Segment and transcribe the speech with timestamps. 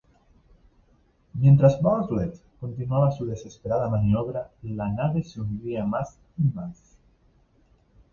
[1.35, 6.97] Mientras Bartlett continuaba su desesperada maniobra, la nave se hundía más y más.